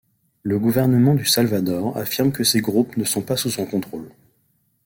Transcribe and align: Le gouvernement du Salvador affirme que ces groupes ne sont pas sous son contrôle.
Le 0.41 0.57
gouvernement 0.57 1.13
du 1.13 1.25
Salvador 1.27 1.95
affirme 1.95 2.31
que 2.31 2.43
ces 2.43 2.59
groupes 2.59 2.97
ne 2.97 3.03
sont 3.03 3.21
pas 3.21 3.37
sous 3.37 3.51
son 3.51 3.67
contrôle. 3.67 4.09